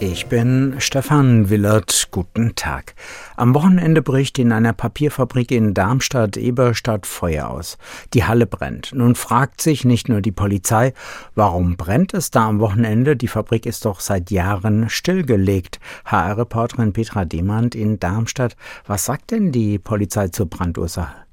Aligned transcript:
Ich 0.00 0.26
bin 0.26 0.76
Stefan 0.78 1.50
Willert. 1.50 2.08
Guten 2.12 2.54
Tag. 2.54 2.94
Am 3.36 3.52
Wochenende 3.52 4.00
bricht 4.00 4.38
in 4.38 4.52
einer 4.52 4.72
Papierfabrik 4.72 5.50
in 5.50 5.74
Darmstadt-Eberstadt 5.74 7.04
Feuer 7.04 7.50
aus. 7.50 7.78
Die 8.14 8.22
Halle 8.22 8.46
brennt. 8.46 8.92
Nun 8.94 9.16
fragt 9.16 9.60
sich 9.60 9.84
nicht 9.84 10.08
nur 10.08 10.20
die 10.20 10.30
Polizei, 10.30 10.92
warum 11.34 11.76
brennt 11.76 12.14
es 12.14 12.30
da 12.30 12.46
am 12.46 12.60
Wochenende? 12.60 13.16
Die 13.16 13.26
Fabrik 13.26 13.66
ist 13.66 13.86
doch 13.86 13.98
seit 13.98 14.30
Jahren 14.30 14.88
stillgelegt. 14.88 15.80
HR-Reporterin 16.04 16.92
Petra 16.92 17.24
Demand 17.24 17.74
in 17.74 17.98
Darmstadt. 17.98 18.54
Was 18.86 19.04
sagt 19.04 19.32
denn 19.32 19.50
die 19.50 19.80
Polizei 19.80 20.28
zur 20.28 20.46
Brandursache? 20.46 21.27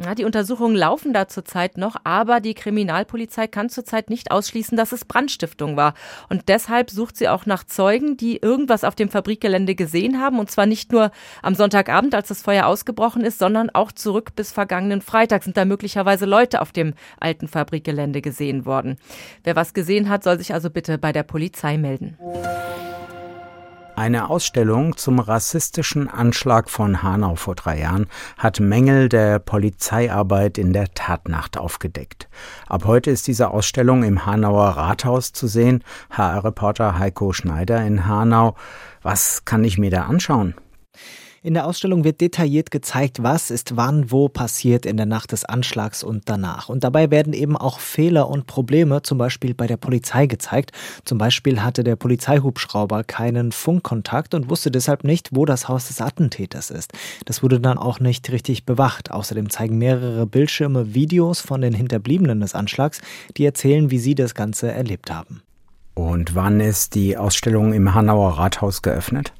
Ja, 0.00 0.14
die 0.14 0.24
Untersuchungen 0.24 0.76
laufen 0.76 1.12
da 1.12 1.26
zurzeit 1.26 1.76
noch, 1.76 1.96
aber 2.04 2.38
die 2.38 2.54
Kriminalpolizei 2.54 3.48
kann 3.48 3.68
zurzeit 3.68 4.10
nicht 4.10 4.30
ausschließen, 4.30 4.76
dass 4.76 4.92
es 4.92 5.04
Brandstiftung 5.04 5.76
war. 5.76 5.94
Und 6.28 6.48
deshalb 6.48 6.90
sucht 6.90 7.16
sie 7.16 7.28
auch 7.28 7.46
nach 7.46 7.64
Zeugen, 7.64 8.16
die 8.16 8.36
irgendwas 8.36 8.84
auf 8.84 8.94
dem 8.94 9.08
Fabrikgelände 9.08 9.74
gesehen 9.74 10.20
haben. 10.20 10.38
Und 10.38 10.52
zwar 10.52 10.66
nicht 10.66 10.92
nur 10.92 11.10
am 11.42 11.56
Sonntagabend, 11.56 12.14
als 12.14 12.28
das 12.28 12.42
Feuer 12.42 12.66
ausgebrochen 12.66 13.24
ist, 13.24 13.40
sondern 13.40 13.70
auch 13.70 13.90
zurück 13.90 14.36
bis 14.36 14.52
vergangenen 14.52 15.02
Freitag 15.02 15.42
sind 15.42 15.56
da 15.56 15.64
möglicherweise 15.64 16.26
Leute 16.26 16.62
auf 16.62 16.70
dem 16.70 16.94
alten 17.18 17.48
Fabrikgelände 17.48 18.22
gesehen 18.22 18.66
worden. 18.66 18.98
Wer 19.42 19.56
was 19.56 19.74
gesehen 19.74 20.08
hat, 20.08 20.22
soll 20.22 20.38
sich 20.38 20.54
also 20.54 20.70
bitte 20.70 20.98
bei 20.98 21.10
der 21.10 21.24
Polizei 21.24 21.76
melden. 21.76 22.16
Eine 23.98 24.30
Ausstellung 24.30 24.96
zum 24.96 25.18
rassistischen 25.18 26.08
Anschlag 26.08 26.70
von 26.70 27.02
Hanau 27.02 27.34
vor 27.34 27.56
drei 27.56 27.80
Jahren 27.80 28.06
hat 28.36 28.60
Mängel 28.60 29.08
der 29.08 29.40
Polizeiarbeit 29.40 30.56
in 30.56 30.72
der 30.72 30.94
Tatnacht 30.94 31.58
aufgedeckt. 31.58 32.28
Ab 32.68 32.84
heute 32.84 33.10
ist 33.10 33.26
diese 33.26 33.50
Ausstellung 33.50 34.04
im 34.04 34.24
Hanauer 34.24 34.68
Rathaus 34.68 35.32
zu 35.32 35.48
sehen. 35.48 35.82
HR-Reporter 36.10 36.96
Heiko 37.00 37.32
Schneider 37.32 37.84
in 37.84 38.06
Hanau. 38.06 38.54
Was 39.02 39.44
kann 39.44 39.64
ich 39.64 39.78
mir 39.78 39.90
da 39.90 40.04
anschauen? 40.04 40.54
In 41.40 41.54
der 41.54 41.66
Ausstellung 41.66 42.02
wird 42.02 42.20
detailliert 42.20 42.72
gezeigt, 42.72 43.22
was 43.22 43.52
ist 43.52 43.76
wann 43.76 44.10
wo 44.10 44.28
passiert 44.28 44.84
in 44.84 44.96
der 44.96 45.06
Nacht 45.06 45.30
des 45.30 45.44
Anschlags 45.44 46.02
und 46.02 46.28
danach. 46.28 46.68
Und 46.68 46.82
dabei 46.82 47.12
werden 47.12 47.32
eben 47.32 47.56
auch 47.56 47.78
Fehler 47.78 48.28
und 48.28 48.48
Probleme 48.48 49.02
zum 49.02 49.18
Beispiel 49.18 49.54
bei 49.54 49.68
der 49.68 49.76
Polizei 49.76 50.26
gezeigt. 50.26 50.72
Zum 51.04 51.16
Beispiel 51.18 51.62
hatte 51.62 51.84
der 51.84 51.94
Polizeihubschrauber 51.94 53.04
keinen 53.04 53.52
Funkkontakt 53.52 54.34
und 54.34 54.50
wusste 54.50 54.72
deshalb 54.72 55.04
nicht, 55.04 55.28
wo 55.30 55.44
das 55.44 55.68
Haus 55.68 55.86
des 55.86 56.00
Attentäters 56.00 56.70
ist. 56.70 56.92
Das 57.24 57.40
wurde 57.40 57.60
dann 57.60 57.78
auch 57.78 58.00
nicht 58.00 58.32
richtig 58.32 58.66
bewacht. 58.66 59.12
Außerdem 59.12 59.48
zeigen 59.48 59.78
mehrere 59.78 60.26
Bildschirme 60.26 60.92
Videos 60.92 61.40
von 61.40 61.60
den 61.60 61.72
Hinterbliebenen 61.72 62.40
des 62.40 62.56
Anschlags, 62.56 63.00
die 63.36 63.44
erzählen, 63.44 63.92
wie 63.92 64.00
sie 64.00 64.16
das 64.16 64.34
Ganze 64.34 64.72
erlebt 64.72 65.12
haben. 65.12 65.42
Und 65.94 66.34
wann 66.34 66.58
ist 66.58 66.96
die 66.96 67.16
Ausstellung 67.16 67.72
im 67.72 67.94
Hanauer 67.94 68.38
Rathaus 68.38 68.82
geöffnet? 68.82 69.32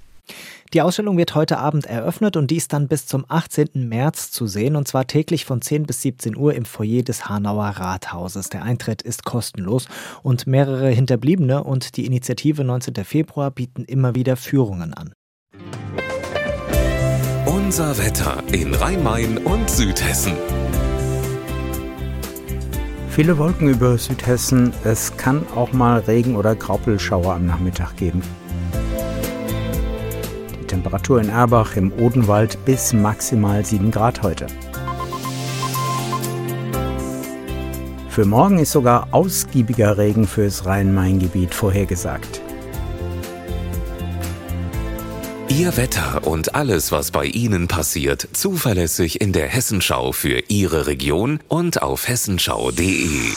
Die 0.75 0.83
Ausstellung 0.83 1.17
wird 1.17 1.35
heute 1.35 1.59
Abend 1.59 1.87
eröffnet 1.87 2.37
und 2.37 2.51
die 2.51 2.57
ist 2.57 2.75
dann 2.75 2.89
bis 2.89 3.07
zum 3.07 3.25
18. 3.27 3.89
März 3.89 4.31
zu 4.31 4.47
sehen 4.47 4.77
und 4.77 4.87
zwar 4.87 5.07
täglich 5.07 5.47
von 5.47 5.63
10 5.63 5.85
bis 5.85 6.03
17 6.03 6.37
Uhr 6.37 6.53
im 6.53 6.67
Foyer 6.67 7.03
des 7.03 7.27
Hanauer 7.27 7.69
Rathauses. 7.69 8.51
Der 8.51 8.65
Eintritt 8.65 9.01
ist 9.01 9.25
kostenlos 9.25 9.89
und 10.23 10.47
mehrere 10.47 10.91
Hinterbliebene 10.91 11.65
und 11.65 11.97
die 11.97 12.05
Initiative 12.05 12.65
19. 12.65 13.03
Februar 13.07 13.51
bieten 13.51 13.85
immer 13.85 14.15
wieder 14.15 14.37
Führungen 14.37 14.93
an. 14.93 15.15
Unser 17.47 17.97
Wetter 17.97 18.43
in 18.53 18.75
Rhein-Main 18.75 19.39
und 19.39 19.71
Südhessen. 19.71 20.35
Viele 23.09 23.39
Wolken 23.39 23.71
über 23.71 23.97
Südhessen. 23.97 24.75
Es 24.84 25.17
kann 25.17 25.47
auch 25.57 25.73
mal 25.73 26.01
Regen 26.01 26.37
oder 26.37 26.55
Graupelschauer 26.55 27.34
am 27.34 27.47
Nachmittag 27.47 27.97
geben. 27.97 28.23
Temperatur 30.78 31.21
in 31.21 31.28
Erbach 31.28 31.75
im 31.75 31.93
Odenwald 31.99 32.65
bis 32.65 32.93
maximal 32.93 33.65
7 33.65 33.91
Grad 33.91 34.22
heute. 34.22 34.47
Für 38.09 38.25
morgen 38.25 38.61
ist 38.61 38.71
sogar 38.71 39.09
ausgiebiger 39.11 39.99
Regen 39.99 40.28
fürs 40.28 40.66
Rhein-Main-Gebiet 40.66 41.53
vorhergesagt. 41.53 42.41
Ihr 45.49 45.77
Wetter 45.77 46.25
und 46.25 46.55
alles, 46.55 46.93
was 46.93 47.10
bei 47.10 47.25
Ihnen 47.25 47.66
passiert, 47.66 48.28
zuverlässig 48.33 49.21
in 49.21 49.33
der 49.33 49.49
Hessenschau 49.49 50.12
für 50.12 50.45
Ihre 50.47 50.87
Region 50.87 51.41
und 51.49 51.83
auf 51.83 52.06
hessenschau.de. 52.06 53.33